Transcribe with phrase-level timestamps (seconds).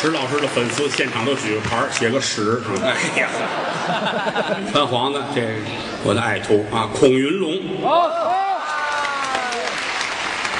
[0.00, 2.62] 石老师的粉丝现场都举个牌儿写个史。
[2.68, 3.28] 嗯哎呀，
[4.70, 5.42] 穿黄的，这
[6.04, 7.52] 我的爱徒啊，孔云龙，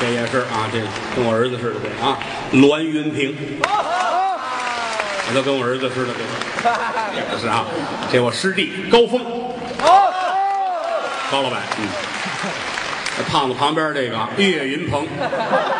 [0.00, 0.80] 这也是啊，这
[1.14, 2.18] 跟我儿子似的，这啊，
[2.52, 6.12] 栾云平，我都跟我儿子似的，
[6.64, 7.64] 这这是啊，
[8.10, 9.20] 这我师弟高峰，
[11.30, 11.86] 高老板，嗯，
[13.16, 15.06] 这胖子旁边这个啊岳云鹏，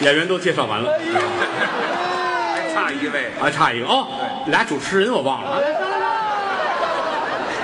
[0.00, 0.92] 演员都介绍完了。
[2.54, 3.30] 还差一位。
[3.40, 4.06] 还差一个哦，
[4.46, 5.62] 俩主持人我忘了。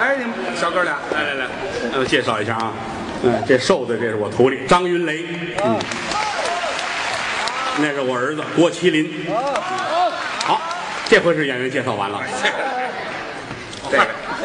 [0.00, 1.46] 哎，你们小哥俩，来来来，
[1.94, 2.72] 呃，介绍一下啊，
[3.24, 5.24] 嗯，这瘦的这是我徒弟张云雷，
[5.64, 5.78] 嗯，
[7.78, 9.10] 那是我儿子郭麒麟。
[10.44, 10.60] 好，
[11.06, 12.20] 这回是演员介绍完了，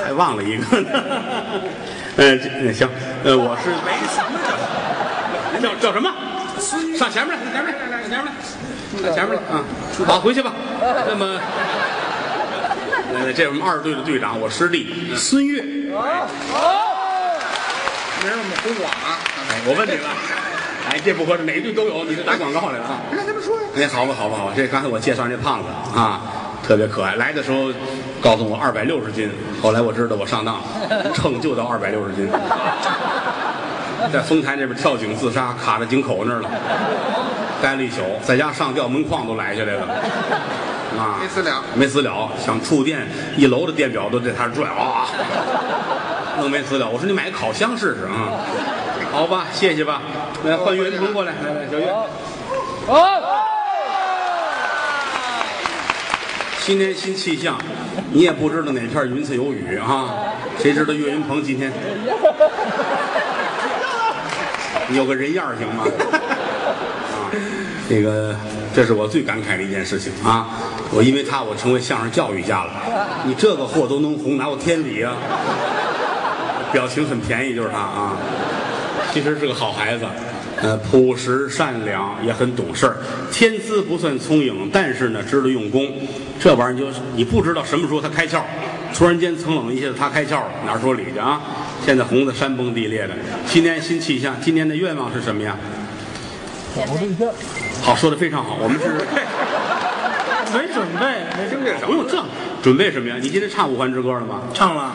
[0.04, 0.90] 还忘了一个呢。
[2.16, 2.40] 嗯，
[2.74, 2.90] 行，
[3.26, 4.40] 呃，我是没什么
[5.62, 6.10] 叫叫什么？
[6.98, 8.32] 上前面来，上前面来，上前面来，
[9.02, 9.64] 上前面来啊！
[10.06, 10.54] 好，回去吧。
[11.08, 11.40] 那么，
[13.14, 15.62] 呃，这是我们二队的队长，我师弟孙越。
[15.62, 16.28] 明儿
[18.24, 19.18] 我们胡广啊。
[19.50, 20.10] 哎，我问你了，
[20.90, 23.02] 哎，这不合适，哪队都有，你是打广告来了啊？
[23.12, 23.68] 让他们说呀。
[23.76, 26.22] 哎，好吧，好吧，好吧，这刚才我介绍这胖子啊，
[26.66, 27.16] 特别可爱。
[27.16, 27.72] 来的时候
[28.22, 30.64] 告诉我二百六十斤，后来我知道我上当了，
[31.14, 32.30] 秤就到二百六十斤，
[34.12, 36.50] 在丰台那边跳井自杀，卡在井口那儿了，
[37.62, 39.84] 待了一宿，在家上吊门框都来下来了，
[40.98, 45.08] 啊，没死了没死了，想触电一楼的电表都在他这转啊，
[46.40, 46.90] 弄没死了。
[46.90, 48.40] 我说你买个烤箱试试啊，
[49.12, 50.02] 好吧，谢谢吧。
[50.46, 51.94] 来，换岳云鹏过来，来来，小岳。
[56.60, 57.58] 新年新气象，
[58.12, 60.14] 你也不知道哪片云彩有雨啊？
[60.60, 61.72] 谁知道岳云鹏今天
[64.96, 65.86] 有个人样儿行吗？
[67.12, 67.32] 啊，
[67.90, 68.36] 这个
[68.74, 70.50] 这是我最感慨的一件事情啊！
[70.92, 72.72] 我因为他，我成为相声教育家了。
[73.26, 75.14] 你这个货都能红，哪有天理啊？
[76.72, 78.18] 表情很便宜，就是他啊。
[79.14, 80.06] 其实是个好孩子，
[80.62, 82.98] 呃，朴实善良，也很懂事儿
[83.30, 85.88] 天资不算聪颖，但是呢，知道用功。
[86.40, 88.42] 这玩意儿就是你不知道什么时候他开窍，
[88.96, 91.42] 突然间蹭冷一下子他开窍了，哪说理去啊？
[91.84, 93.14] 现在红的山崩地裂的，
[93.48, 95.58] 新年新气象，今年的愿望是什么呀？
[97.84, 98.88] 好，说的非常好，我们是
[100.58, 102.24] 没准备，没听这不用这
[102.62, 103.16] 准备什么呀？
[103.20, 104.44] 你今天唱五环之歌了吗？
[104.54, 104.94] 唱了，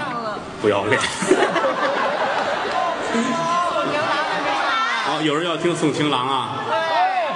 [0.62, 1.00] 不要脸。
[5.04, 6.62] 好，有人要听宋情郎啊？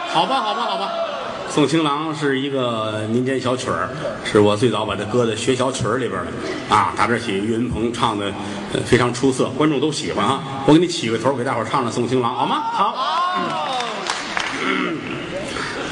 [0.08, 1.09] 好吧，好吧，好吧。
[1.50, 3.88] 宋情郎是一个民间小曲儿，
[4.24, 6.30] 是我最早把它搁在学小曲儿里边的
[6.74, 6.94] 啊。
[6.96, 8.26] 打这起，岳云鹏唱的
[8.72, 10.40] 呃非常出色，观众都喜欢啊。
[10.64, 12.62] 我给你起个头，给大伙儿唱唱送情郎好吗？
[12.72, 12.94] 好。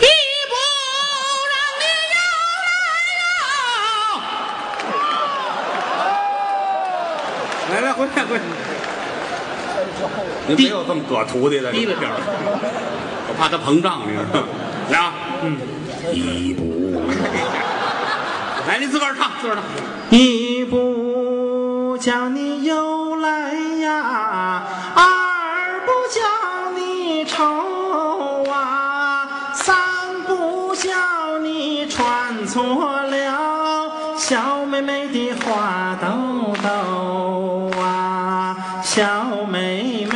[0.00, 0.06] 一
[0.48, 0.54] 不
[1.50, 1.82] 让你
[2.14, 2.19] 又
[2.62, 2.66] 来
[3.19, 3.20] 呀！
[7.72, 8.42] 来来，回来回来。
[10.46, 12.14] 你没有这么葛徒弟的，低了点儿，
[13.28, 14.46] 我怕他膨胀，你知道吗？
[14.90, 15.56] 来啊，嗯，嗯
[16.12, 16.62] 一步，
[18.66, 19.65] 来，你自个儿唱，自个儿唱。
[20.10, 26.21] 一不叫你又来呀，二不叫
[26.76, 29.76] 你愁啊，三
[30.26, 40.07] 不叫你穿错了小妹妹的花兜兜啊，小妹妹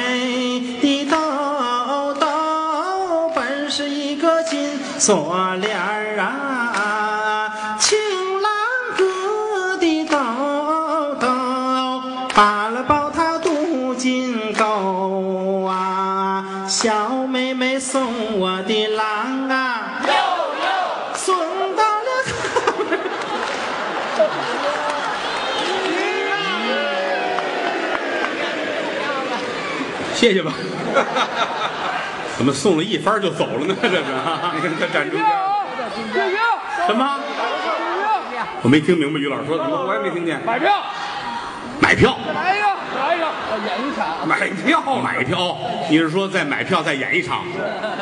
[5.04, 7.98] 锁链儿啊，情
[8.40, 8.52] 郎
[8.96, 10.16] 哥的兜
[11.16, 11.26] 兜
[12.32, 20.00] 扒了抱他镀金钩啊，小妹妹送我的郎啊，
[21.16, 21.34] 送
[21.74, 22.08] 到了。
[30.14, 30.52] 谢谢吧。
[32.36, 33.76] 怎么送了一番就走了呢？
[33.82, 35.28] 这是啊，你看他站中间，
[36.86, 37.18] 什么？
[38.62, 40.40] 我没听明白于老师说什么，我也没听见。
[40.44, 40.82] 买票，
[41.80, 42.66] 买票，来一个，
[42.98, 43.26] 来一个，
[43.66, 44.26] 演一场。
[44.26, 45.56] 买票，买票。
[45.90, 47.44] 你是说再买票再演一场？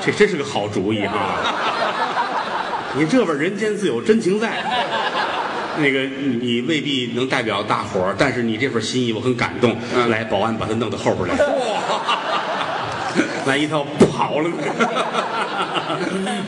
[0.00, 1.14] 这真是个好主意哈！
[2.96, 4.62] 你这边人间自有真情在。
[5.78, 9.76] 那个你你未必能代表大伙儿，但是你这份心意我很感动。
[10.08, 11.36] 来，保安把他弄到后边来。
[13.46, 14.56] 万一他要跑了呢？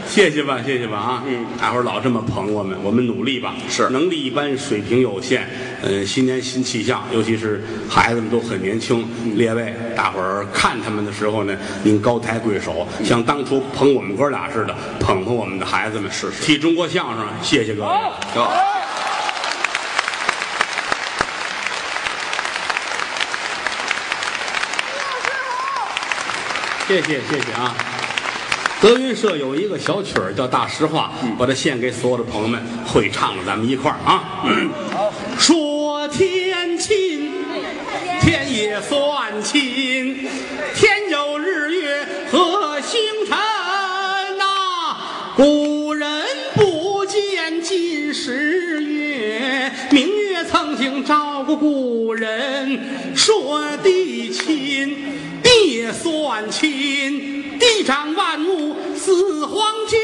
[0.06, 1.22] 谢谢吧，谢谢吧啊！
[1.26, 3.54] 嗯，大伙儿老这么捧我们，我们努力吧。
[3.68, 5.48] 是能力一般，水平有限。
[5.82, 9.06] 嗯，新年新气象，尤其是孩子们都很年轻。
[9.34, 16.10] 列位，大伙儿看他们的时候呢，您高抬贵手，像当初捧我们哥俩似的，捧捧我们的孩子们。
[16.10, 17.88] 是是替中国相声，谢谢各位。
[18.34, 18.46] 行。
[26.88, 27.74] 谢谢谢谢啊！
[28.80, 34.44] 德云社有一个小曲儿叫《大实话》，把它献给所有的朋友们，会唱的咱们一块儿啊。
[35.38, 37.30] 说天亲，
[38.20, 40.28] 天也算亲，
[40.74, 43.38] 天有日月和星辰
[44.36, 44.44] 呐。
[45.36, 53.14] 古人不见今时月，明月曾经照过古人。
[53.14, 54.98] 说地亲。
[55.66, 59.98] 也算亲，地长万物似黄金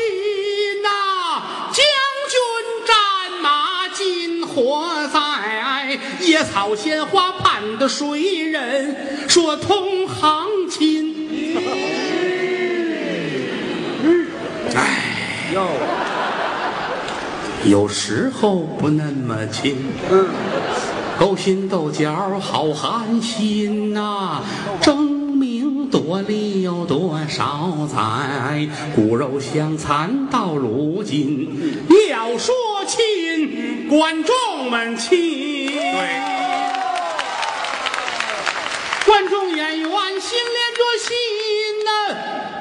[0.82, 0.88] 呐。
[1.72, 1.84] 将
[2.30, 2.38] 军
[2.86, 2.96] 战
[3.42, 9.28] 马金火在，野草鲜花盼的谁人？
[9.28, 11.14] 说同行亲。
[14.74, 15.14] 哎
[15.54, 15.66] 呦，
[17.64, 19.76] 有时候不那么亲。
[21.18, 24.40] 勾心斗角好寒心呐，
[24.80, 25.17] 争。
[25.90, 28.68] 多礼有多少载？
[28.94, 31.86] 骨肉相残到如今。
[32.10, 32.54] 要说
[32.86, 35.68] 亲，观众们亲。
[35.68, 36.20] 对，
[39.06, 39.88] 观众演员
[40.20, 41.08] 心连着心
[41.84, 41.90] 呐。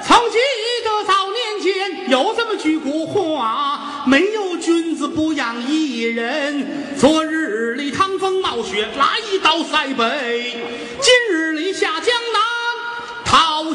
[0.05, 0.37] 曾记
[0.83, 6.95] 得早年间有这么句古话：没有君子不养艺人。
[6.97, 9.05] 昨日里趟风冒雪来
[9.43, 10.55] 到塞北，
[11.01, 11.56] 今日。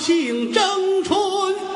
[0.02, 1.16] 讨杏争春，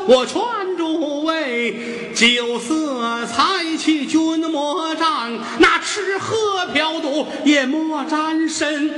[0.08, 0.42] 我劝
[0.76, 6.36] 诸位，酒色财气君莫沾，那吃喝
[6.74, 8.90] 嫖赌也莫沾身。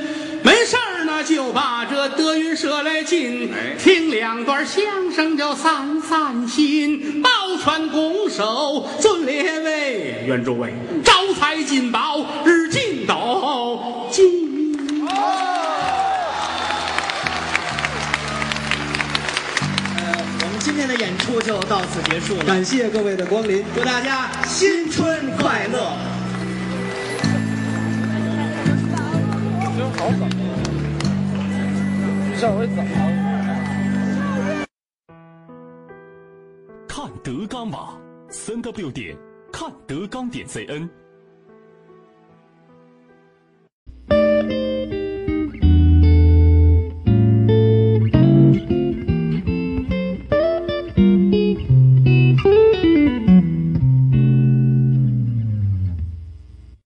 [0.42, 7.20] 没事儿呢，就把这德云社来进，听两段相声叫散散心。
[7.20, 7.28] 抱
[7.62, 10.72] 拳拱手，尊列位，愿诸位
[11.04, 12.68] 招财进宝，日
[21.48, 25.96] 就到此结束了，感谢各位的光临，祝大家新春快乐！
[36.86, 37.98] 看德纲网，
[38.28, 39.16] 三 W 点
[39.50, 40.86] 看德纲点 CN。